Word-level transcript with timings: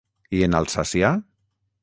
I 0.37 0.39
en 0.47 0.57
alsacià? 0.61 1.13